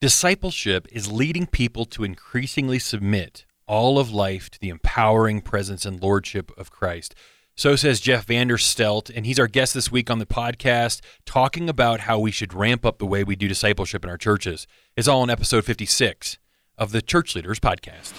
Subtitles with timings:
[0.00, 6.02] Discipleship is leading people to increasingly submit all of life to the empowering presence and
[6.02, 7.14] lordship of Christ.
[7.54, 12.00] So says Jeff Vanderstelt, and he's our guest this week on the podcast, talking about
[12.00, 14.66] how we should ramp up the way we do discipleship in our churches.
[14.96, 16.38] It's all in episode 56
[16.78, 18.14] of the Church Leaders Podcast.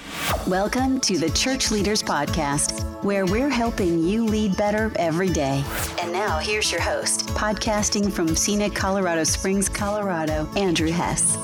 [0.47, 5.63] Welcome to the Church Leaders Podcast, where we're helping you lead better every day.
[5.99, 11.39] And now here's your host, podcasting from scenic Colorado Springs, Colorado, Andrew Hess.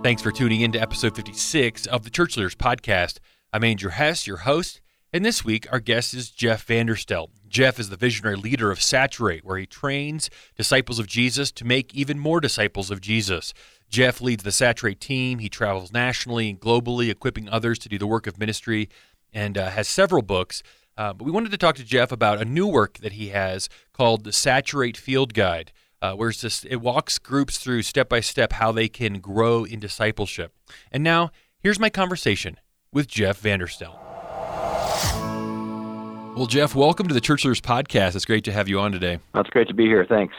[0.00, 3.18] Thanks for tuning in to episode 56 of the Church Leaders Podcast.
[3.52, 4.80] I'm Andrew Hess, your host,
[5.12, 7.30] and this week our guest is Jeff Vanderstelt.
[7.48, 11.92] Jeff is the visionary leader of Saturate, where he trains disciples of Jesus to make
[11.96, 13.52] even more disciples of Jesus.
[13.90, 15.40] Jeff leads the Saturate team.
[15.40, 18.88] He travels nationally and globally, equipping others to do the work of ministry,
[19.32, 20.62] and uh, has several books.
[20.96, 23.68] Uh, but we wanted to talk to Jeff about a new work that he has
[23.92, 28.20] called the Saturate Field Guide uh, where it's just, it walks groups through step by
[28.20, 30.52] step how they can grow in discipleship.
[30.92, 31.30] And now,
[31.60, 32.56] here's my conversation
[32.92, 33.98] with Jeff Vanderstelt.
[36.36, 38.14] Well, Jeff, welcome to the Church Leaders Podcast.
[38.14, 39.18] It's great to have you on today.
[39.34, 40.06] That's great to be here.
[40.08, 40.34] Thanks.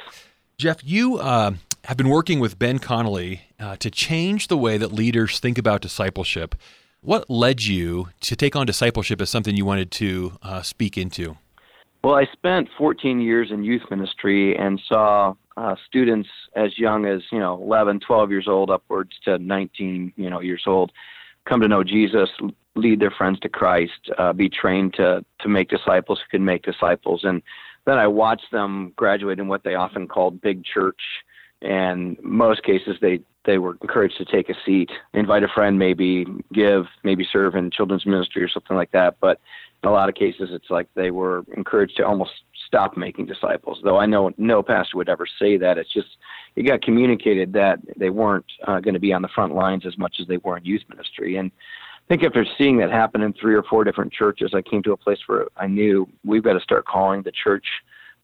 [0.57, 1.51] Jeff, you uh,
[1.85, 5.81] have been working with Ben Connelly uh, to change the way that leaders think about
[5.81, 6.55] discipleship.
[7.01, 11.37] What led you to take on discipleship as something you wanted to uh, speak into?
[12.03, 17.21] Well, I spent 14 years in youth ministry and saw uh, students as young as
[17.31, 20.91] you know 11, 12 years old, upwards to 19, you know, years old,
[21.47, 22.29] come to know Jesus,
[22.75, 26.63] lead their friends to Christ, uh, be trained to to make disciples who can make
[26.63, 27.41] disciples, and
[27.85, 31.01] then I watched them graduate in what they often called big church,
[31.61, 36.25] and most cases they they were encouraged to take a seat, invite a friend, maybe
[36.53, 39.39] give, maybe serve in children's ministry or something like that, but
[39.83, 42.31] in a lot of cases it's like they were encouraged to almost
[42.69, 45.77] stop making disciples though i know no pastor would ever say that.
[45.77, 46.07] It's just
[46.55, 49.97] it got communicated that they weren't uh, going to be on the front lines as
[49.97, 51.37] much as they were in youth ministry.
[51.37, 54.83] And i think after seeing that happen in three or four different churches i came
[54.83, 57.65] to a place where i knew we've got to start calling the church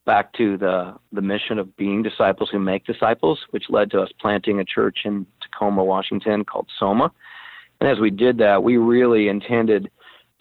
[0.05, 4.09] back to the the mission of being disciples who make disciples which led to us
[4.19, 7.11] planting a church in tacoma washington called soma.
[7.81, 9.89] And as we did that we really intended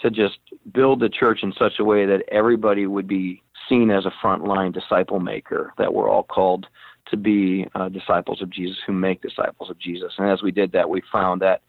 [0.00, 0.38] to just
[0.72, 4.72] build the church in such a way that everybody would be seen as a frontline
[4.72, 6.66] disciple maker, that we're all called
[7.10, 10.12] to be uh, disciples of Jesus who make disciples of Jesus.
[10.18, 11.62] And as we did that, we found that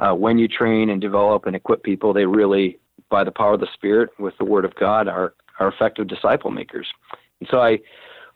[0.00, 2.78] uh, when you train and develop and equip people, they really,
[3.10, 6.50] by the power of the Spirit, with the Word of God, are, are effective disciple
[6.50, 6.86] makers.
[7.40, 7.78] And so I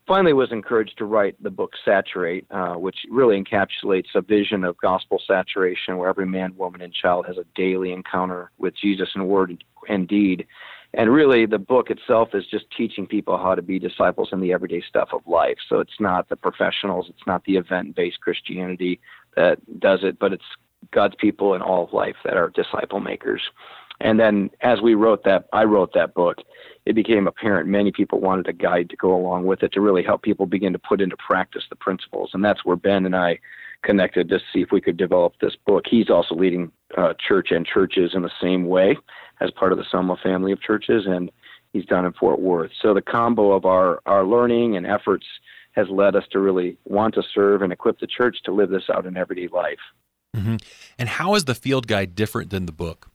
[0.06, 4.76] finally was encouraged to write the book Saturate, uh, which really encapsulates a vision of
[4.78, 9.26] gospel saturation where every man, woman, and child has a daily encounter with Jesus in
[9.26, 10.46] word and deed.
[10.94, 14.52] And really, the book itself is just teaching people how to be disciples in the
[14.52, 15.58] everyday stuff of life.
[15.68, 19.00] So it's not the professionals, it's not the event based Christianity
[19.36, 20.44] that does it, but it's
[20.92, 23.42] God's people in all of life that are disciple makers.
[24.00, 26.38] And then as we wrote that, I wrote that book,
[26.84, 30.02] it became apparent many people wanted a guide to go along with it to really
[30.02, 32.30] help people begin to put into practice the principles.
[32.34, 33.38] And that's where Ben and I
[33.82, 35.84] connected to see if we could develop this book.
[35.88, 38.98] He's also leading uh, church and churches in the same way
[39.40, 41.30] as part of the Soma family of churches, and
[41.72, 42.70] he's done in Fort Worth.
[42.80, 45.26] So the combo of our, our learning and efforts
[45.72, 48.84] has led us to really want to serve and equip the church to live this
[48.92, 49.78] out in everyday life.
[50.34, 50.56] Mm-hmm.
[50.98, 53.10] And how is the field guide different than the book?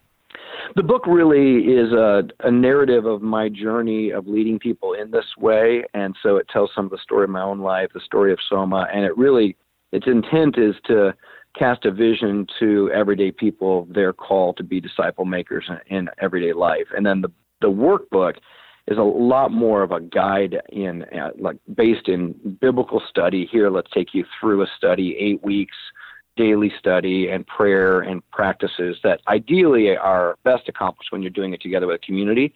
[0.76, 5.26] The book really is a, a narrative of my journey of leading people in this
[5.38, 8.32] way, and so it tells some of the story of my own life, the story
[8.32, 9.58] of Soma, and it really
[9.92, 11.14] its intent is to
[11.58, 16.54] cast a vision to everyday people their call to be disciple makers in, in everyday
[16.54, 17.32] life, and then the
[17.62, 18.38] the workbook
[18.88, 23.48] is a lot more of a guide in uh, like based in biblical study.
[23.52, 25.78] Here, let's take you through a study, eight weeks
[26.38, 31.62] daily study and prayer and practices that ideally are best accomplished when you're doing it
[31.62, 32.54] together with a community.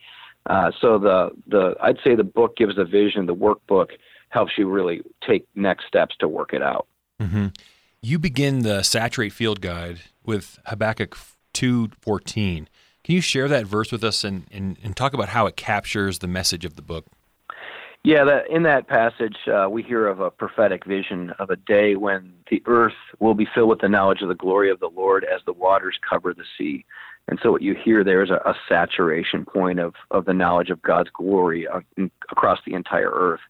[0.48, 3.26] Uh, so the the I'd say the book gives a vision.
[3.26, 3.92] The workbook
[4.30, 6.88] helps you really take next steps to work it out.
[7.22, 7.48] Mm-hmm.
[8.08, 11.18] You begin the Saturate Field Guide with Habakkuk
[11.56, 12.70] two fourteen.
[13.04, 16.20] Can you share that verse with us and, and, and talk about how it captures
[16.20, 17.08] the message of the book?
[18.04, 21.96] Yeah, that, in that passage, uh, we hear of a prophetic vision of a day
[21.96, 25.24] when the earth will be filled with the knowledge of the glory of the Lord
[25.24, 26.86] as the waters cover the sea.
[27.28, 30.70] And so, what you hear there is a, a saturation point of, of the knowledge
[30.70, 31.80] of God's glory uh,
[32.30, 33.42] across the entire earth.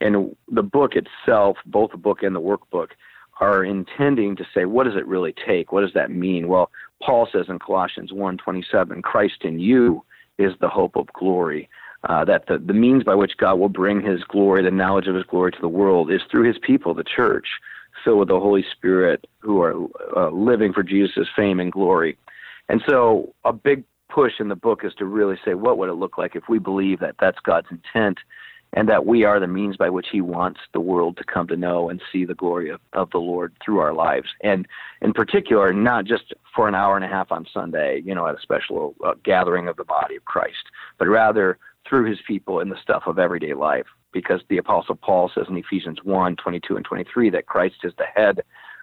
[0.00, 2.92] And the book itself, both the book and the workbook,
[3.40, 5.72] are intending to say, what does it really take?
[5.72, 6.48] What does that mean?
[6.48, 6.70] Well,
[7.02, 10.04] Paul says in Colossians 1:27, Christ in you
[10.38, 11.68] is the hope of glory
[12.08, 15.14] uh, that the, the means by which God will bring his glory, the knowledge of
[15.14, 17.46] his glory to the world, is through his people, the church,
[18.04, 19.74] filled with the Holy Spirit who are
[20.16, 22.16] uh, living for Jesus' fame and glory.
[22.68, 25.94] And so, a big push in the book is to really say, what would it
[25.94, 28.18] look like if we believe that that's God's intent
[28.72, 31.56] and that we are the means by which He wants the world to come to
[31.56, 34.28] know and see the glory of, of the Lord through our lives.
[34.42, 34.66] And
[35.02, 38.36] in particular, not just for an hour and a half on Sunday, you know, at
[38.36, 40.64] a special uh, gathering of the body of Christ,
[40.98, 41.58] but rather
[41.88, 43.86] through His people in the stuff of everyday life.
[44.12, 48.06] Because the Apostle Paul says in Ephesians 1 22 and 23 that Christ is the
[48.12, 48.40] head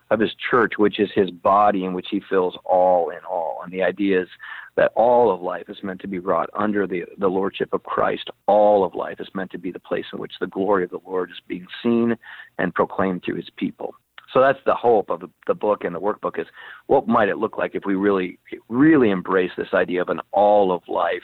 [0.09, 3.59] of his church, which is his body in which he fills all in all.
[3.63, 4.27] And the idea is
[4.75, 8.29] that all of life is meant to be brought under the, the lordship of Christ.
[8.45, 10.99] All of life is meant to be the place in which the glory of the
[11.05, 12.15] Lord is being seen
[12.57, 13.95] and proclaimed through his people.
[14.33, 16.47] So that's the hope of the, the book and the workbook is
[16.87, 20.71] what might it look like if we really, really embrace this idea of an all
[20.71, 21.23] of life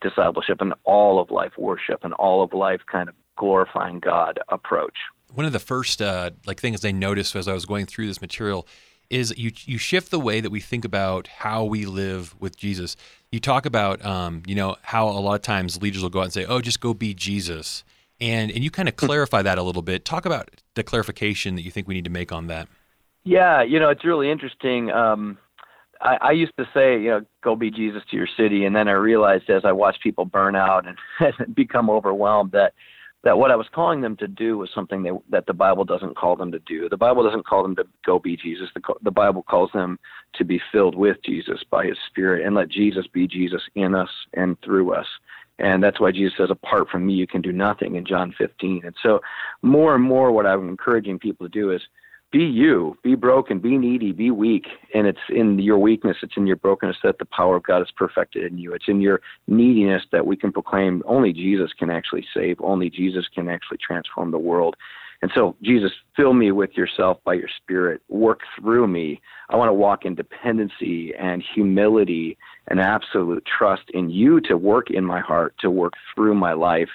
[0.00, 4.94] discipleship, an all of life worship, an all of life kind of glorifying God approach
[5.32, 8.20] one of the first uh, like things I noticed as I was going through this
[8.20, 8.66] material
[9.10, 12.96] is you you shift the way that we think about how we live with Jesus.
[13.30, 16.24] You talk about um, you know how a lot of times leaders will go out
[16.24, 17.84] and say, "Oh, just go be Jesus,"
[18.20, 20.04] and and you kind of clarify that a little bit.
[20.04, 22.68] Talk about the clarification that you think we need to make on that.
[23.24, 24.90] Yeah, you know it's really interesting.
[24.90, 25.38] Um,
[26.00, 28.88] I, I used to say, you know, go be Jesus to your city, and then
[28.88, 32.74] I realized as I watched people burn out and become overwhelmed that
[33.24, 36.16] that what I was calling them to do was something they, that the Bible doesn't
[36.16, 36.88] call them to do.
[36.88, 38.68] The Bible doesn't call them to go be Jesus.
[38.74, 39.98] The, the Bible calls them
[40.34, 44.10] to be filled with Jesus by His Spirit and let Jesus be Jesus in us
[44.34, 45.06] and through us.
[45.58, 48.82] And that's why Jesus says, apart from me, you can do nothing in John 15.
[48.84, 49.20] And so,
[49.62, 51.80] more and more, what I'm encouraging people to do is
[52.34, 54.66] be you, be broken, be needy, be weak.
[54.92, 57.92] And it's in your weakness, it's in your brokenness that the power of God is
[57.96, 58.74] perfected in you.
[58.74, 63.26] It's in your neediness that we can proclaim only Jesus can actually save, only Jesus
[63.32, 64.74] can actually transform the world.
[65.22, 68.02] And so, Jesus, fill me with yourself by your Spirit.
[68.08, 69.20] Work through me.
[69.48, 74.90] I want to walk in dependency and humility and absolute trust in you to work
[74.90, 76.90] in my heart, to work through my life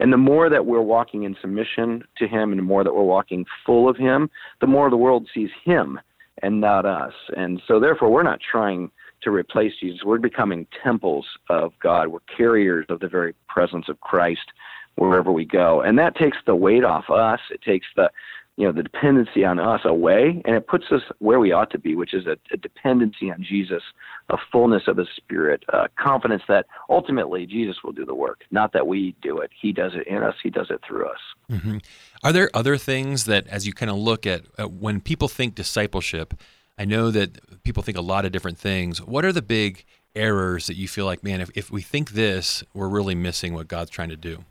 [0.00, 3.02] and the more that we're walking in submission to Him and the more that we're
[3.02, 4.30] walking full of Him,
[4.60, 6.00] the more the world sees Him
[6.42, 7.14] and not us.
[7.36, 8.90] And so, therefore, we're not trying
[9.22, 10.04] to replace Jesus.
[10.04, 12.08] We're becoming temples of God.
[12.08, 14.52] We're carriers of the very presence of Christ
[14.94, 15.80] wherever we go.
[15.80, 17.40] And that takes the weight off us.
[17.50, 18.10] It takes the
[18.58, 21.78] you know the dependency on us away and it puts us where we ought to
[21.78, 23.82] be which is a, a dependency on jesus
[24.30, 28.72] a fullness of his spirit uh, confidence that ultimately jesus will do the work not
[28.72, 29.50] that we do it.
[29.60, 30.34] He does it in us.
[30.42, 31.18] He does it through us.
[31.50, 31.78] Mm-hmm.
[32.22, 35.54] are there other things that as you kind of look at uh, when people think
[35.54, 36.34] discipleship
[36.76, 39.00] i know that people think a lot of different things.
[39.00, 39.84] What are the big
[40.14, 43.68] errors that you feel like man if, if we think this we're really missing what
[43.68, 44.44] god's trying to do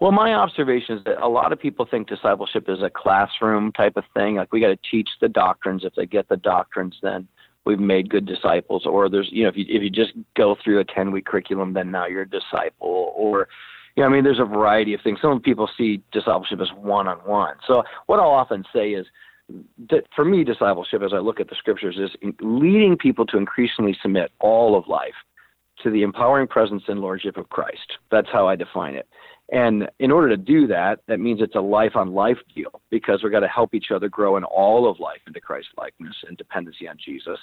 [0.00, 3.96] well, my observation is that a lot of people think discipleship is a classroom type
[3.96, 4.36] of thing.
[4.36, 5.84] Like we got to teach the doctrines.
[5.84, 7.28] If they get the doctrines, then
[7.66, 8.86] we've made good disciples.
[8.86, 11.74] Or there's, you know, if you if you just go through a ten week curriculum,
[11.74, 13.12] then now you're a disciple.
[13.14, 13.48] Or,
[13.94, 15.18] you know, I mean, there's a variety of things.
[15.20, 17.56] Some people see discipleship as one on one.
[17.66, 19.06] So what I'll often say is.
[19.90, 23.96] That for me, discipleship, as I look at the scriptures, is leading people to increasingly
[24.00, 25.16] submit all of life
[25.82, 27.98] to the empowering presence and lordship of Christ.
[28.12, 29.08] That's how I define it.
[29.52, 33.22] And in order to do that, that means it's a life on life deal because
[33.22, 36.36] we've got to help each other grow in all of life into Christ likeness and
[36.36, 37.38] dependency on Jesus.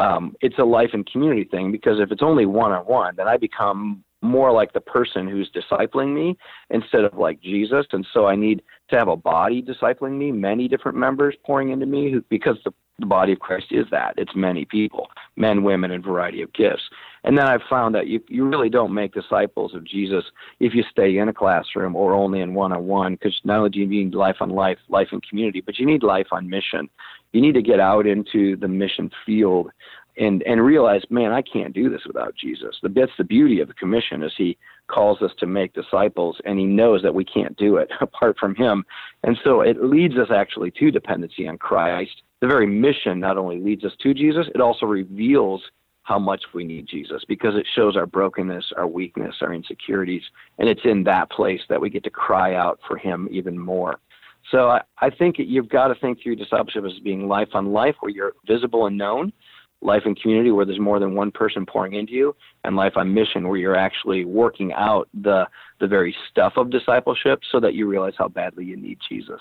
[0.00, 3.28] Um, it's a life and community thing because if it's only one on one, then
[3.28, 6.36] I become more like the person who's discipling me
[6.70, 7.86] instead of like Jesus.
[7.92, 11.86] And so I need to have a body discipling me, many different members pouring into
[11.86, 14.14] me who, because the the body of Christ is that.
[14.16, 16.82] It's many people, men, women, and variety of gifts.
[17.26, 20.24] And then I've found that you, you really don't make disciples of Jesus
[20.60, 23.70] if you stay in a classroom or only in one on one, because not only
[23.70, 26.88] do you need life on life, life in community, but you need life on mission.
[27.32, 29.70] You need to get out into the mission field
[30.18, 32.76] and and realize, man, I can't do this without Jesus.
[32.82, 34.56] The, That's the beauty of the commission is he
[34.86, 38.54] calls us to make disciples and he knows that we can't do it apart from
[38.54, 38.84] him.
[39.24, 43.58] And so it leads us actually to dependency on Christ the very mission not only
[43.58, 45.62] leads us to Jesus, it also reveals
[46.06, 50.22] how much we need Jesus because it shows our brokenness, our weakness, our insecurities,
[50.58, 53.96] and it's in that place that we get to cry out for Him even more.
[54.52, 57.96] So I, I think you've got to think through discipleship as being life on life,
[57.98, 59.32] where you're visible and known,
[59.82, 63.12] life in community, where there's more than one person pouring into you, and life on
[63.12, 65.44] mission, where you're actually working out the
[65.80, 69.40] the very stuff of discipleship, so that you realize how badly you need Jesus.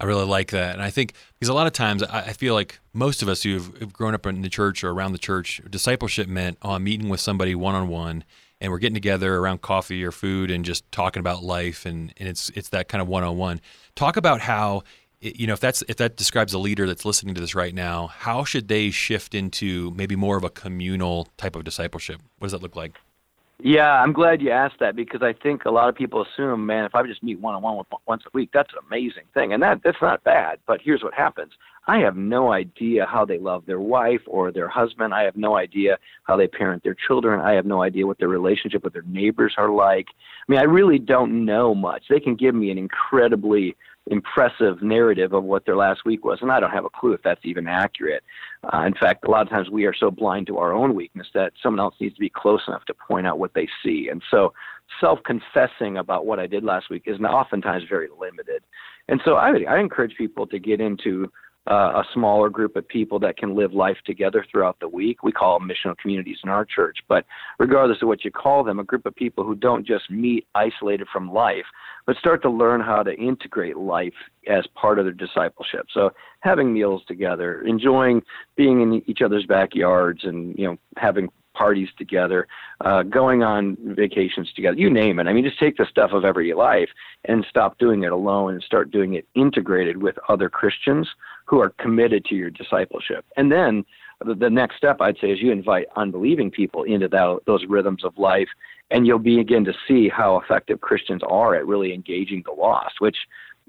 [0.00, 0.74] I really like that.
[0.74, 3.92] And I think because a lot of times I, feel like most of us who've
[3.92, 7.54] grown up in the church or around the church, discipleship meant oh, meeting with somebody
[7.54, 8.24] one on one
[8.60, 12.28] and we're getting together around coffee or food and just talking about life and, and
[12.28, 13.60] it's it's that kind of one on one.
[13.96, 14.84] Talk about how
[15.20, 18.06] you know, if that's if that describes a leader that's listening to this right now,
[18.06, 22.20] how should they shift into maybe more of a communal type of discipleship?
[22.38, 22.94] What does that look like?
[23.60, 26.84] Yeah, I'm glad you asked that because I think a lot of people assume, man,
[26.84, 29.60] if I just meet one on one once a week, that's an amazing thing, and
[29.64, 30.60] that that's not bad.
[30.64, 31.52] But here's what happens:
[31.88, 35.12] I have no idea how they love their wife or their husband.
[35.12, 37.40] I have no idea how they parent their children.
[37.40, 40.06] I have no idea what their relationship with their neighbors are like.
[40.48, 42.04] I mean, I really don't know much.
[42.08, 43.76] They can give me an incredibly
[44.10, 47.22] impressive narrative of what their last week was, and I don't have a clue if
[47.22, 48.22] that's even accurate.
[48.72, 51.26] Uh, in fact, a lot of times we are so blind to our own weakness
[51.34, 54.08] that someone else needs to be close enough to point out what they see.
[54.10, 54.52] And so,
[55.00, 58.62] self confessing about what I did last week is oftentimes very limited.
[59.08, 61.30] And so, I, I encourage people to get into
[61.68, 65.22] uh, a smaller group of people that can live life together throughout the week.
[65.22, 66.98] We call them missional communities in our church.
[67.08, 67.26] But
[67.58, 71.08] regardless of what you call them, a group of people who don't just meet isolated
[71.12, 71.66] from life,
[72.06, 74.14] but start to learn how to integrate life
[74.48, 75.86] as part of their discipleship.
[75.92, 76.10] So
[76.40, 78.22] having meals together, enjoying
[78.56, 82.46] being in each other's backyards, and you know having parties together,
[82.82, 85.26] uh, going on vacations together, you name it.
[85.26, 86.90] I mean, just take the stuff of everyday life
[87.24, 91.08] and stop doing it alone and start doing it integrated with other Christians
[91.46, 93.24] who are committed to your discipleship.
[93.36, 93.84] And then
[94.24, 98.16] the next step, I'd say, is you invite unbelieving people into that, those rhythms of
[98.18, 98.48] life,
[98.90, 103.16] and you'll begin to see how effective Christians are at really engaging the lost, which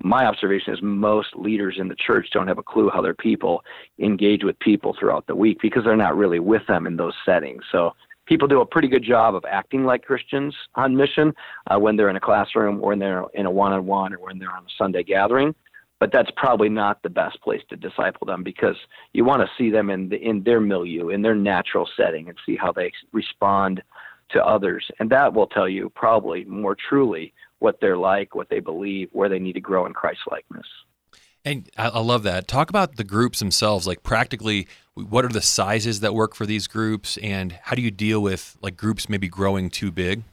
[0.02, 3.62] my observation is most leaders in the church don't have a clue how their people
[4.00, 7.64] engage with people throughout the week because they're not really with them in those settings.
[7.72, 7.94] So
[8.26, 11.34] people do a pretty good job of acting like Christians on mission
[11.68, 14.52] uh, when they're in a classroom or when they're in a one-on-one or when they're
[14.52, 15.54] on a Sunday gathering.
[16.00, 18.78] But that's probably not the best place to disciple them because
[19.12, 22.38] you want to see them in the, in their milieu, in their natural setting, and
[22.46, 23.84] see how they respond
[24.30, 24.90] to others.
[25.00, 29.30] And that will tell you probably more truly what they're like, what they believe, where
[29.30, 30.68] they need to grow in Christ likeness.
[31.46, 32.48] And I love that.
[32.48, 36.68] Talk about the groups themselves, like practically, what are the sizes that work for these
[36.68, 40.24] groups, and how do you deal with like groups maybe growing too big?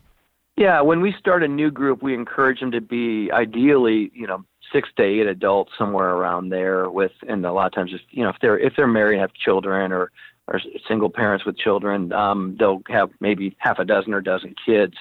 [0.57, 4.45] Yeah, when we start a new group, we encourage them to be ideally, you know,
[4.73, 6.91] six to eight adults, somewhere around there.
[6.91, 9.33] With and a lot of times, just you know, if they're if they're married, have
[9.35, 10.11] children, or
[10.49, 14.95] or single parents with children, um, they'll have maybe half a dozen or dozen kids.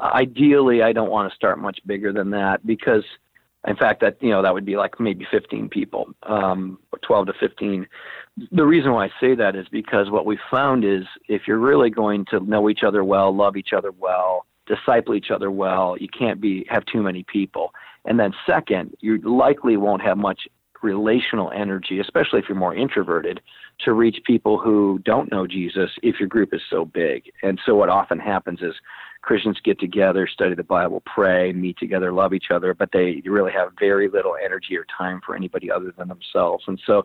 [0.00, 3.04] Ideally, I don't want to start much bigger than that because,
[3.66, 7.32] in fact, that you know that would be like maybe 15 people, um, 12 to
[7.40, 7.86] 15.
[8.52, 11.90] The reason why I say that is because what we found is if you're really
[11.90, 16.08] going to know each other well, love each other well, disciple each other well, you
[16.08, 17.72] can't be have too many people.
[18.04, 20.48] And then second, you likely won't have much
[20.82, 23.40] relational energy, especially if you're more introverted,
[23.84, 27.24] to reach people who don't know Jesus if your group is so big.
[27.42, 28.74] And so what often happens is
[29.22, 33.52] Christians get together, study the Bible, pray, meet together, love each other, but they really
[33.52, 36.64] have very little energy or time for anybody other than themselves.
[36.66, 37.04] And so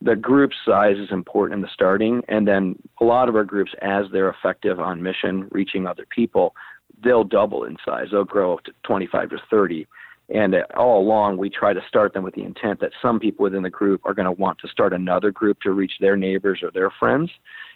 [0.00, 3.72] the group size is important in the starting, and then a lot of our groups,
[3.82, 6.54] as they're effective on mission, reaching other people,
[7.02, 8.06] they'll double in size.
[8.12, 9.86] They'll grow up to 25 to 30.
[10.28, 13.62] And all along, we try to start them with the intent that some people within
[13.62, 16.70] the group are going to want to start another group to reach their neighbors or
[16.70, 17.30] their friends.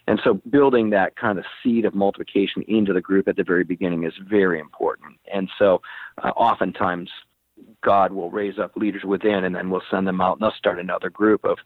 [0.07, 3.65] And so building that kind of seed of multiplication into the group at the very
[3.65, 5.19] beginning is very important.
[5.33, 5.81] And so
[6.23, 7.09] uh, oftentimes
[7.83, 10.79] God will raise up leaders within and then we'll send them out and they'll start
[10.79, 11.59] another group of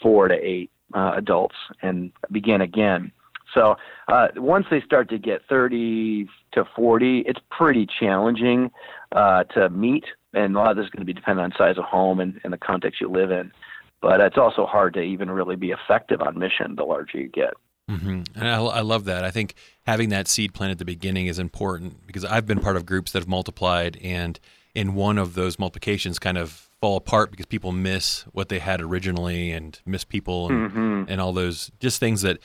[0.00, 3.12] four to eight uh, adults and begin again.
[3.54, 3.76] So
[4.08, 8.70] uh, once they start to get 30 to 40, it's pretty challenging
[9.12, 10.04] uh, to meet.
[10.32, 12.40] And a lot of this is going to be dependent on size of home and,
[12.44, 13.52] and the context you live in.
[14.00, 17.54] But it's also hard to even really be effective on mission the larger you get.
[17.90, 18.22] Mm-hmm.
[18.36, 19.24] And I, I, love that.
[19.24, 22.76] I think having that seed plant at the beginning is important because I've been part
[22.76, 24.38] of groups that have multiplied, and
[24.74, 28.80] in one of those multiplications, kind of fall apart because people miss what they had
[28.80, 31.04] originally and miss people and, mm-hmm.
[31.08, 32.38] and all those just things that,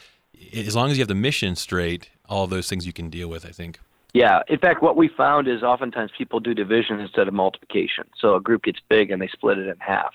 [0.54, 3.46] as long as you have the mission straight, all those things you can deal with.
[3.46, 3.80] I think.
[4.16, 4.44] Yeah.
[4.48, 8.06] In fact, what we found is oftentimes people do division instead of multiplication.
[8.18, 10.14] So a group gets big and they split it in half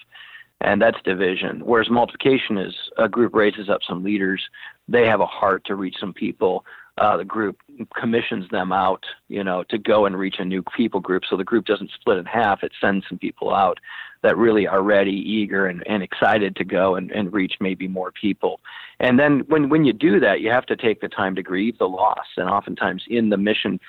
[0.62, 1.60] and that's division.
[1.66, 4.42] Whereas multiplication is a group raises up some leaders,
[4.88, 6.64] they have a heart to reach some people.
[7.00, 7.56] Uh, the group
[7.98, 11.22] commissions them out, you know, to go and reach a new people group.
[11.28, 13.78] So the group doesn't split in half; it sends some people out
[14.22, 18.12] that really are ready, eager, and, and excited to go and, and reach maybe more
[18.12, 18.60] people.
[19.00, 21.78] And then when when you do that, you have to take the time to grieve
[21.78, 22.26] the loss.
[22.36, 23.80] And oftentimes in the mission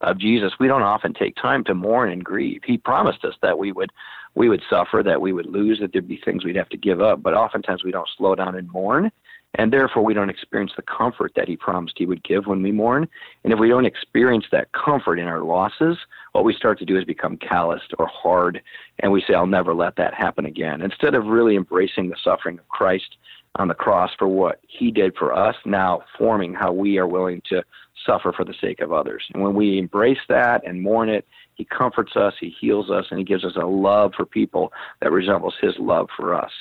[0.00, 2.62] of Jesus, we don't often take time to mourn and grieve.
[2.64, 3.92] He promised us that we would
[4.34, 7.00] we would suffer, that we would lose, that there'd be things we'd have to give
[7.00, 7.22] up.
[7.22, 9.10] But oftentimes we don't slow down and mourn.
[9.56, 12.72] And therefore, we don't experience the comfort that he promised he would give when we
[12.72, 13.08] mourn.
[13.42, 15.96] And if we don't experience that comfort in our losses,
[16.32, 18.60] what we start to do is become calloused or hard,
[19.00, 20.82] and we say, I'll never let that happen again.
[20.82, 23.16] Instead of really embracing the suffering of Christ
[23.56, 27.40] on the cross for what he did for us, now forming how we are willing
[27.48, 27.62] to
[28.04, 29.24] suffer for the sake of others.
[29.32, 33.18] And when we embrace that and mourn it, he comforts us, he heals us, and
[33.18, 36.52] he gives us a love for people that resembles his love for us.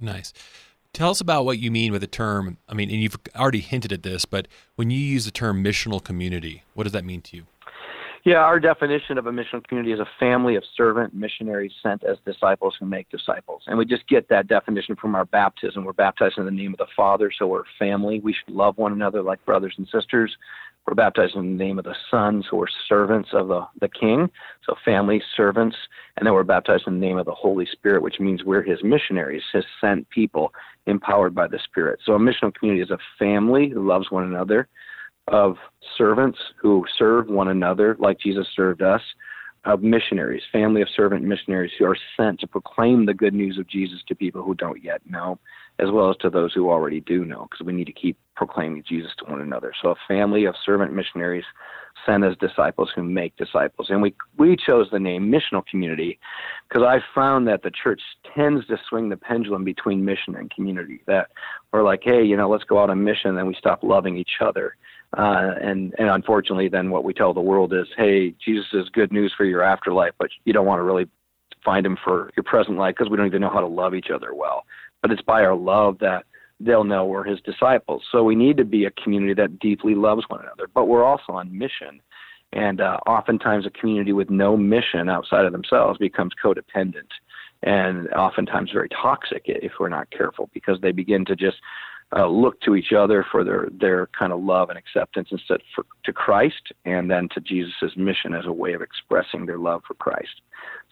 [0.00, 0.32] Nice.
[0.92, 2.58] Tell us about what you mean with the term.
[2.68, 6.02] I mean, and you've already hinted at this, but when you use the term missional
[6.02, 7.46] community, what does that mean to you?
[8.22, 12.18] Yeah, our definition of a missional community is a family of servant missionaries sent as
[12.26, 13.62] disciples who make disciples.
[13.66, 15.84] And we just get that definition from our baptism.
[15.84, 18.20] We're baptized in the name of the Father, so we're family.
[18.20, 20.36] We should love one another like brothers and sisters.
[20.86, 24.28] We're baptized in the name of the Son, so we're servants of the, the King,
[24.66, 25.76] so family, servants.
[26.16, 28.82] And then we're baptized in the name of the Holy Spirit, which means we're his
[28.82, 30.52] missionaries, his sent people,
[30.86, 32.00] empowered by the Spirit.
[32.04, 34.68] So a missional community is a family who loves one another,
[35.28, 35.56] of
[35.96, 39.02] servants who serve one another like Jesus served us,
[39.64, 43.68] of missionaries, family of servant missionaries who are sent to proclaim the good news of
[43.68, 45.38] Jesus to people who don't yet know,
[45.80, 48.82] as well as to those who already do know, because we need to keep proclaiming
[48.86, 49.72] Jesus to one another.
[49.80, 51.44] So a family of servant missionaries
[52.06, 53.88] sent as disciples who make disciples.
[53.90, 56.18] And we we chose the name missional community
[56.68, 58.00] because I found that the church
[58.34, 61.02] tends to swing the pendulum between mission and community.
[61.06, 61.30] That
[61.72, 64.16] we're like, hey, you know, let's go out on mission, and then we stop loving
[64.16, 64.76] each other.
[65.16, 69.12] Uh, and and unfortunately, then what we tell the world is, hey, Jesus is good
[69.12, 71.08] news for your afterlife, but you don't want to really
[71.64, 74.08] find him for your present life because we don't even know how to love each
[74.10, 74.64] other well
[75.02, 76.24] but it's by our love that
[76.60, 78.02] they'll know we're his disciples.
[78.12, 81.32] So we need to be a community that deeply loves one another, but we're also
[81.32, 82.00] on mission.
[82.52, 87.08] And uh, oftentimes, a community with no mission outside of themselves becomes codependent
[87.62, 91.58] and oftentimes very toxic if we're not careful because they begin to just
[92.16, 95.84] uh, look to each other for their, their kind of love and acceptance instead for,
[96.04, 99.94] to Christ and then to Jesus' mission as a way of expressing their love for
[99.94, 100.40] Christ.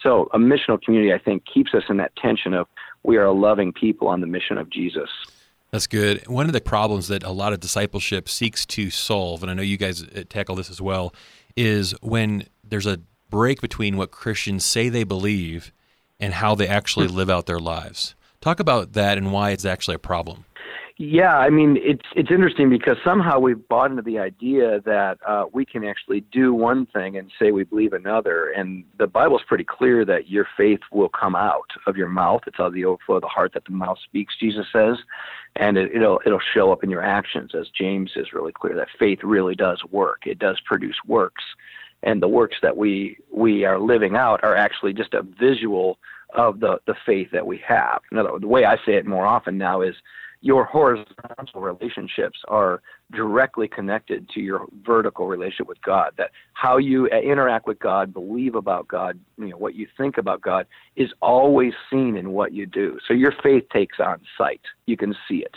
[0.00, 2.68] So a missional community, I think, keeps us in that tension of
[3.08, 5.08] we are a loving people on the mission of Jesus.
[5.70, 6.28] That's good.
[6.28, 9.62] One of the problems that a lot of discipleship seeks to solve, and I know
[9.62, 11.14] you guys uh, tackle this as well,
[11.56, 15.72] is when there's a break between what Christians say they believe
[16.20, 18.14] and how they actually live out their lives.
[18.42, 20.44] Talk about that and why it's actually a problem.
[21.00, 25.44] Yeah, I mean it's it's interesting because somehow we've bought into the idea that uh,
[25.52, 29.62] we can actually do one thing and say we believe another, and the Bible's pretty
[29.62, 32.42] clear that your faith will come out of your mouth.
[32.48, 34.34] It's out of the overflow of the heart that the mouth speaks.
[34.40, 34.96] Jesus says,
[35.54, 38.88] and it, it'll it'll show up in your actions, as James is really clear that
[38.98, 40.26] faith really does work.
[40.26, 41.44] It does produce works,
[42.02, 45.96] and the works that we we are living out are actually just a visual
[46.34, 48.00] of the the faith that we have.
[48.10, 49.94] In other words, the way I say it more often now is
[50.40, 52.80] your horizontal relationships are
[53.12, 56.12] directly connected to your vertical relationship with God.
[56.16, 60.16] That how you uh, interact with God, believe about God, you know, what you think
[60.16, 62.98] about God is always seen in what you do.
[63.06, 64.60] So your faith takes on sight.
[64.86, 65.56] You can see it.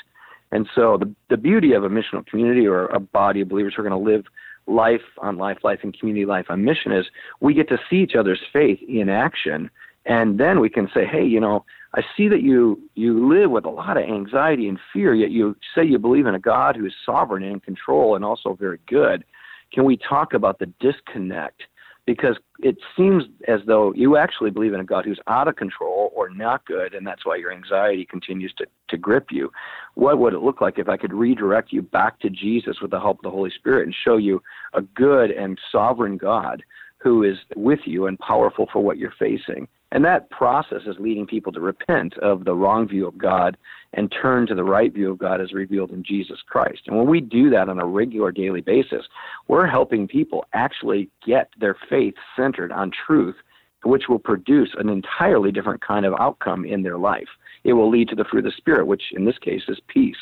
[0.51, 3.83] And so the the beauty of a missional community or a body of believers who
[3.83, 4.25] are going to live
[4.67, 7.05] life on life, life and community life on mission is
[7.39, 9.69] we get to see each other's faith in action
[10.05, 13.65] and then we can say, hey, you know, I see that you you live with
[13.65, 16.85] a lot of anxiety and fear, yet you say you believe in a God who
[16.85, 19.25] is sovereign and in control and also very good.
[19.73, 21.63] Can we talk about the disconnect?
[22.05, 26.11] Because it seems as though you actually believe in a God who's out of control
[26.15, 29.51] or not good, and that's why your anxiety continues to, to grip you.
[29.93, 32.99] What would it look like if I could redirect you back to Jesus with the
[32.99, 34.41] help of the Holy Spirit and show you
[34.73, 36.63] a good and sovereign God
[36.97, 39.67] who is with you and powerful for what you're facing?
[39.91, 43.57] And that process is leading people to repent of the wrong view of God
[43.93, 46.83] and turn to the right view of God as revealed in Jesus Christ.
[46.87, 49.05] And when we do that on a regular daily basis,
[49.49, 53.35] we're helping people actually get their faith centered on truth,
[53.83, 57.27] which will produce an entirely different kind of outcome in their life.
[57.65, 60.15] It will lead to the fruit of the Spirit, which in this case is peace.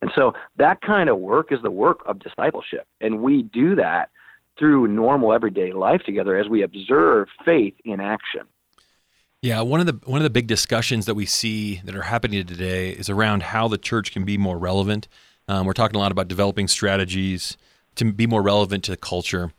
[0.00, 2.86] And so that kind of work is the work of discipleship.
[3.00, 4.10] And we do that
[4.58, 8.42] through normal everyday life together as we observe faith in action.
[9.42, 12.46] Yeah, one of the one of the big discussions that we see that are happening
[12.46, 15.08] today is around how the church can be more relevant.
[15.48, 17.56] Um, we're talking a lot about developing strategies
[17.96, 19.52] to be more relevant to the culture.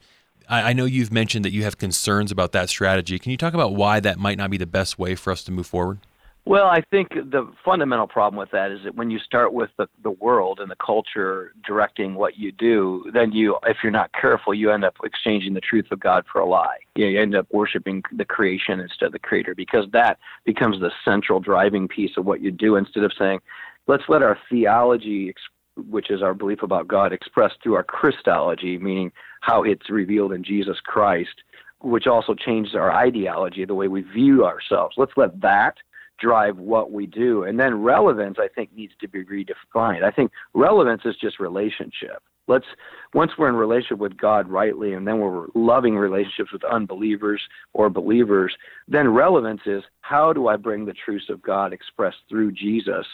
[0.47, 3.19] I, I know you've mentioned that you have concerns about that strategy.
[3.19, 5.51] Can you talk about why that might not be the best way for us to
[5.51, 5.99] move forward?
[6.45, 9.87] Well, I think the fundamental problem with that is that when you start with the,
[10.03, 14.53] the world and the culture directing what you do, then you, if you're not careful,
[14.53, 16.79] you end up exchanging the truth of God for a lie.
[16.95, 20.91] You, you end up worshiping the creation instead of the creator because that becomes the
[21.05, 23.39] central driving piece of what you do instead of saying,
[23.87, 25.33] let's let our theology,
[25.77, 30.43] which is our belief about God, expressed through our Christology, meaning how it's revealed in
[30.43, 31.41] Jesus Christ,
[31.79, 34.95] which also changes our ideology, the way we view ourselves.
[34.97, 35.77] Let's let that
[36.23, 37.43] drive what we do.
[37.43, 40.03] And then relevance, I think, needs to be redefined.
[40.03, 42.23] I think relevance is just relationship.
[42.47, 42.65] Let's
[43.13, 47.41] once we're in relationship with God rightly, and then we're loving relationships with unbelievers
[47.73, 48.53] or believers.
[48.87, 53.05] Then relevance is how do I bring the truths of God expressed through Jesus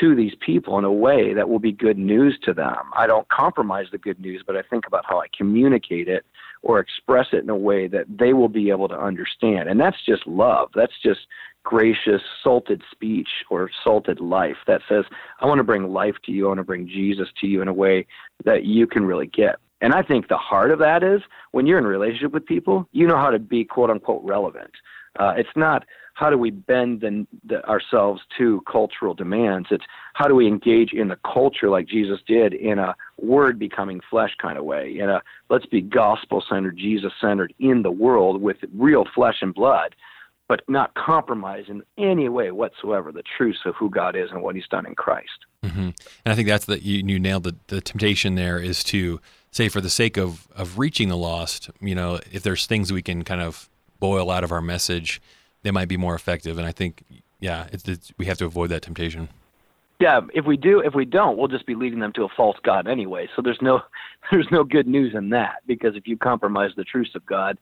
[0.00, 2.76] to these people in a way that will be good news to them.
[2.94, 6.24] I don't compromise the good news, but I think about how I communicate it
[6.62, 9.68] or express it in a way that they will be able to understand.
[9.68, 10.70] And that's just love.
[10.74, 11.20] That's just
[11.66, 15.04] gracious, salted speech or salted life that says,
[15.40, 16.44] I want to bring life to you.
[16.44, 18.06] I want to bring Jesus to you in a way
[18.44, 19.56] that you can really get.
[19.80, 23.08] And I think the heart of that is when you're in relationship with people, you
[23.08, 24.70] know how to be quote unquote relevant.
[25.18, 29.66] Uh, it's not how do we bend the, the, ourselves to cultural demands.
[29.72, 34.00] It's how do we engage in the culture like Jesus did in a word becoming
[34.08, 34.96] flesh kind of way.
[34.98, 39.52] In a let's be gospel centered, Jesus centered in the world with real flesh and
[39.52, 39.96] blood
[40.48, 44.54] but not compromise in any way whatsoever the truths of who God is and what
[44.54, 45.46] He's done in Christ.
[45.64, 45.80] Mm-hmm.
[45.80, 49.68] And I think that's that you, you nailed the, the temptation there is to say
[49.68, 53.24] for the sake of of reaching the lost, you know, if there's things we can
[53.24, 55.20] kind of boil out of our message,
[55.62, 56.58] they might be more effective.
[56.58, 57.02] And I think,
[57.40, 59.28] yeah, it's, it's, we have to avoid that temptation.
[59.98, 62.58] Yeah, if we do, if we don't, we'll just be leading them to a false
[62.62, 63.28] god anyway.
[63.34, 63.80] So there's no,
[64.30, 67.58] there's no good news in that because if you compromise the truths of God,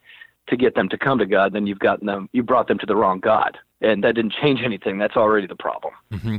[0.49, 2.87] to get them to come to God, then you've gotten them, you brought them to
[2.87, 3.57] the wrong God.
[3.81, 4.99] And that didn't change anything.
[4.99, 5.95] That's already the problem.
[6.13, 6.37] Mm-hmm.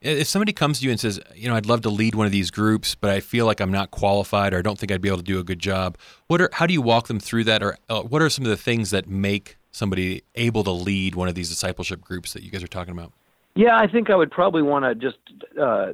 [0.00, 2.32] If somebody comes to you and says, you know, I'd love to lead one of
[2.32, 5.08] these groups, but I feel like I'm not qualified or I don't think I'd be
[5.08, 7.62] able to do a good job, what are, how do you walk them through that?
[7.62, 11.28] Or uh, what are some of the things that make somebody able to lead one
[11.28, 13.12] of these discipleship groups that you guys are talking about?
[13.54, 15.18] Yeah, I think I would probably want to just
[15.60, 15.92] uh,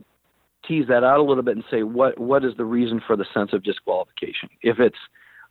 [0.67, 3.25] tease that out a little bit and say what what is the reason for the
[3.33, 4.51] sense of disqualification?
[4.63, 4.99] If it's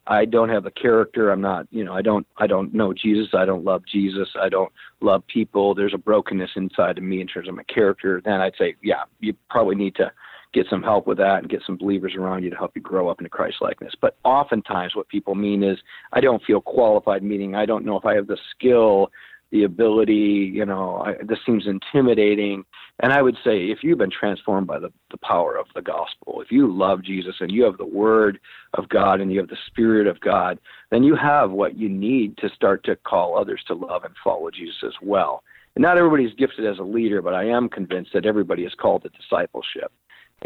[0.08, 1.32] I don't have a character.
[1.32, 3.30] I'm not, you know, I don't, I don't know Jesus.
[3.34, 4.28] I don't love Jesus.
[4.40, 5.74] I don't love people.
[5.74, 8.22] There's a brokenness inside of me in terms of my character.
[8.24, 10.12] Then I'd say, yeah, you probably need to
[10.54, 13.10] get some help with that and get some believers around you to help you grow
[13.10, 13.94] up into Christ likeness.
[14.00, 15.78] But oftentimes, what people mean is,
[16.14, 17.24] I don't feel qualified.
[17.24, 19.12] Meaning, I don't know if I have the skill
[19.52, 22.64] the ability, you know, I, this seems intimidating.
[23.02, 26.42] And I would say if you've been transformed by the, the power of the gospel,
[26.42, 28.40] if you love Jesus and you have the word
[28.74, 30.60] of God and you have the spirit of God,
[30.92, 34.50] then you have what you need to start to call others to love and follow
[34.50, 35.44] Jesus as well.
[35.76, 39.04] And not everybody's gifted as a leader, but I am convinced that everybody is called
[39.04, 39.92] to discipleship.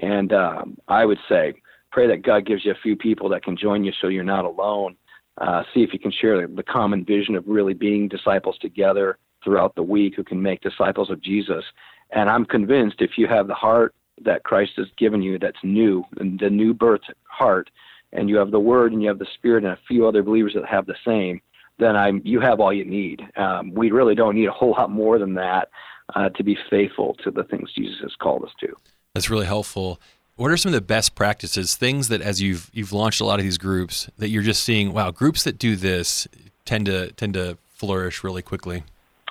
[0.01, 1.53] And um, I would say,
[1.91, 4.45] pray that God gives you a few people that can join you so you're not
[4.45, 4.95] alone
[5.37, 9.75] uh, see if you can share the, common vision of really being disciples together throughout
[9.75, 11.63] the week who can make disciples of Jesus.
[12.11, 16.03] And I'm convinced if you have the heart that Christ has given you that's new,
[16.17, 17.69] the new birth heart,
[18.11, 20.53] and you have the Word and you have the Spirit and a few other believers
[20.55, 21.39] that have the same,
[21.77, 23.21] then I'm you have all you need.
[23.37, 25.69] Um, we really don't need a whole lot more than that
[26.15, 28.75] uh, to be faithful to the things Jesus has called us to.
[29.13, 30.01] That's really helpful.
[30.39, 33.39] What are some of the best practices, things that as you've you've launched a lot
[33.39, 36.30] of these groups that you're just seeing, wow, groups that do this
[36.63, 38.86] tend to tend to flourish really quickly?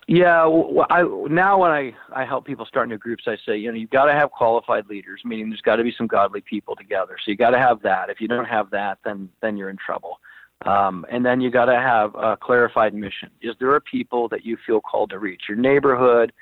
[0.07, 3.73] Yeah, well, I, now when I, I help people start new groups, I say, you
[3.73, 6.77] know, you've got to have qualified leaders, meaning there's got to be some godly people
[6.77, 7.17] together.
[7.25, 8.11] So you got to have that.
[8.11, 10.21] If you don't have that, then then you're in trouble.
[10.67, 13.31] Um, and then you got to have a clarified mission.
[13.41, 15.45] Is there a people that you feel called to reach?
[15.49, 16.35] Your neighborhood,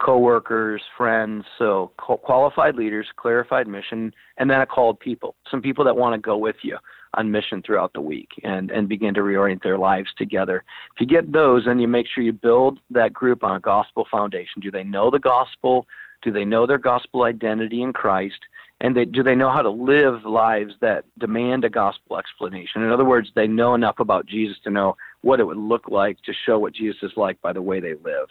[0.00, 5.34] coworkers, friends, so qualified leaders, clarified mission, and then a called people.
[5.50, 6.78] Some people that want to go with you
[7.14, 10.64] on mission throughout the week and and begin to reorient their lives together.
[10.94, 14.06] If you get those, then you make sure you build that group on a gospel
[14.10, 14.60] foundation.
[14.60, 15.86] Do they know the gospel?
[16.22, 18.40] Do they know their gospel identity in Christ?
[18.82, 22.82] And they, do they know how to live lives that demand a gospel explanation?
[22.82, 26.20] In other words, they know enough about Jesus to know what it would look like
[26.22, 28.28] to show what Jesus is like by the way they live.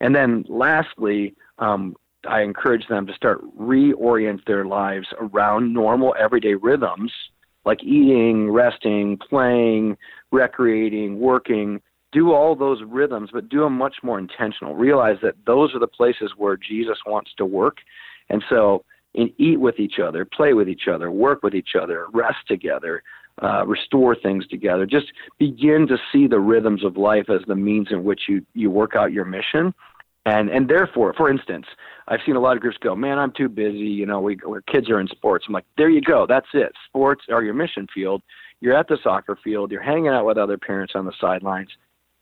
[0.00, 1.96] And then lastly, um,
[2.28, 7.12] I encourage them to start reorient their lives around normal everyday rhythms
[7.64, 9.96] like eating, resting, playing,
[10.32, 11.82] recreating, working.
[12.12, 14.74] Do all those rhythms, but do them much more intentional.
[14.74, 17.78] Realize that those are the places where Jesus wants to work.
[18.30, 22.06] And so, in eat with each other, play with each other, work with each other,
[22.12, 23.02] rest together,
[23.42, 24.86] uh, restore things together.
[24.86, 25.06] Just
[25.38, 28.96] begin to see the rhythms of life as the means in which you, you work
[28.96, 29.74] out your mission.
[30.26, 31.66] And, and therefore, for instance,
[32.06, 33.78] I've seen a lot of groups go, man, I'm too busy.
[33.78, 35.46] You know, we, our kids are in sports.
[35.48, 36.26] I'm like, there you go.
[36.28, 36.72] That's it.
[36.88, 38.22] Sports are your mission field.
[38.60, 39.70] You're at the soccer field.
[39.70, 41.70] You're hanging out with other parents on the sidelines.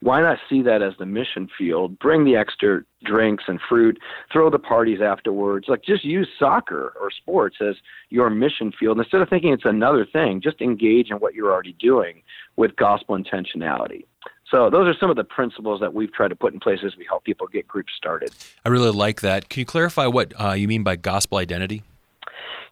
[0.00, 1.98] Why not see that as the mission field?
[1.98, 3.98] Bring the extra drinks and fruit,
[4.32, 5.66] throw the parties afterwards.
[5.68, 7.76] Like just use soccer or sports as
[8.10, 10.40] your mission field instead of thinking it's another thing.
[10.42, 12.22] Just engage in what you're already doing
[12.56, 14.04] with gospel intentionality.
[14.50, 16.96] So those are some of the principles that we've tried to put in place as
[16.96, 18.30] we help people get groups started.
[18.64, 19.48] I really like that.
[19.48, 21.82] Can you clarify what uh, you mean by gospel identity?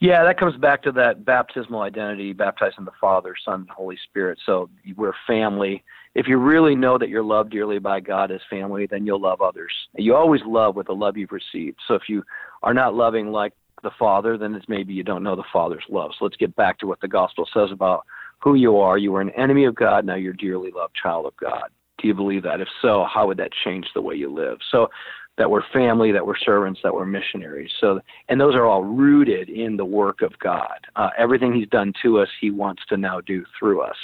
[0.00, 3.96] Yeah, that comes back to that baptismal identity, baptized in the Father, Son, and Holy
[4.04, 4.38] Spirit.
[4.44, 5.82] So we're family.
[6.14, 9.40] If you really know that you're loved dearly by God as family, then you'll love
[9.40, 9.72] others.
[9.96, 11.78] You always love with the love you've received.
[11.88, 12.22] So if you
[12.62, 16.12] are not loving like the Father, then it's maybe you don't know the Father's love.
[16.18, 18.04] So let's get back to what the gospel says about
[18.38, 18.96] who you are.
[18.98, 21.70] You were an enemy of God, now you're dearly loved child of God.
[21.98, 22.60] Do you believe that?
[22.60, 24.58] If so, how would that change the way you live?
[24.70, 24.88] So
[25.36, 27.70] that we're family, that we're servants, that we're missionaries.
[27.80, 30.78] So, and those are all rooted in the work of God.
[30.96, 33.96] Uh, everything He's done to us, He wants to now do through us.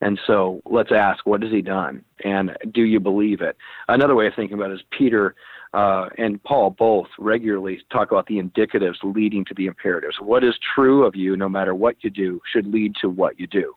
[0.00, 3.56] And so, let's ask, what has He done, and do you believe it?
[3.88, 5.34] Another way of thinking about it is Peter
[5.72, 10.16] uh, and Paul both regularly talk about the indicatives leading to the imperatives.
[10.20, 13.46] What is true of you, no matter what you do, should lead to what you
[13.46, 13.74] do.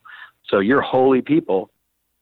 [0.50, 1.70] So, you're holy people,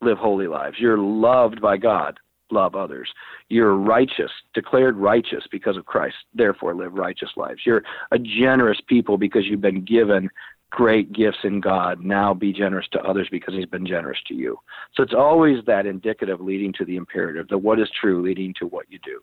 [0.02, 0.76] live holy lives.
[0.78, 2.18] You're loved by God
[2.50, 3.08] love others.
[3.48, 7.60] You're righteous, declared righteous because of Christ, therefore live righteous lives.
[7.64, 10.30] You're a generous people because you've been given
[10.70, 12.00] great gifts in God.
[12.00, 14.58] Now be generous to others because he's been generous to you.
[14.94, 18.66] So it's always that indicative leading to the imperative, the what is true leading to
[18.66, 19.20] what you do.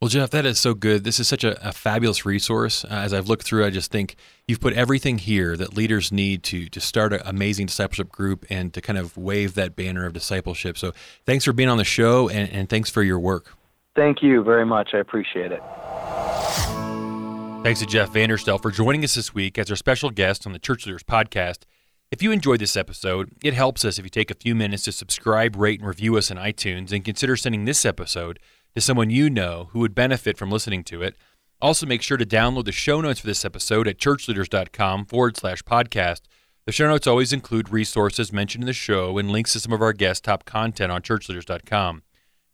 [0.00, 1.04] Well, Jeff, that is so good.
[1.04, 2.84] This is such a, a fabulous resource.
[2.84, 4.16] Uh, as I've looked through, I just think
[4.48, 8.72] you've put everything here that leaders need to to start an amazing discipleship group and
[8.72, 10.78] to kind of wave that banner of discipleship.
[10.78, 10.92] So,
[11.26, 13.54] thanks for being on the show, and, and thanks for your work.
[13.94, 14.90] Thank you very much.
[14.94, 15.60] I appreciate it.
[17.62, 20.58] Thanks to Jeff Vanderstelt for joining us this week as our special guest on the
[20.58, 21.64] Church Leaders Podcast.
[22.10, 24.92] If you enjoyed this episode, it helps us if you take a few minutes to
[24.92, 28.38] subscribe, rate, and review us on iTunes, and consider sending this episode
[28.74, 31.16] to someone you know who would benefit from listening to it.
[31.60, 35.62] Also, make sure to download the show notes for this episode at churchleaders.com forward slash
[35.62, 36.22] podcast.
[36.64, 39.82] The show notes always include resources mentioned in the show and links to some of
[39.82, 42.02] our guest top content on churchleaders.com.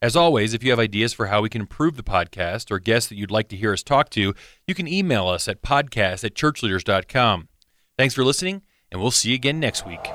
[0.01, 3.09] As always, if you have ideas for how we can improve the podcast or guests
[3.09, 4.35] that you'd like to hear us talk to,
[4.67, 7.47] you can email us at podcast at churchleaders.com.
[7.97, 10.07] Thanks for listening, and we'll see you again next week.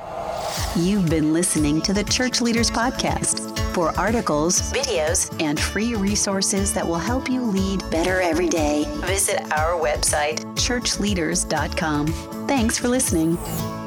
[0.77, 3.59] You've been listening to the Church Leaders Podcast.
[3.73, 9.41] For articles, videos, and free resources that will help you lead better every day, visit
[9.51, 12.47] our website, churchleaders.com.
[12.47, 13.82] Thanks for listening.